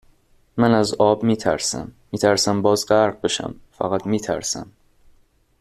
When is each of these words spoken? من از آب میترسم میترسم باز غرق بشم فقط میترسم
من 0.57 0.73
از 0.73 0.93
آب 0.93 1.23
میترسم 1.23 1.91
میترسم 2.11 2.61
باز 2.61 2.85
غرق 2.85 3.21
بشم 3.23 3.55
فقط 3.71 4.05
میترسم 4.05 4.71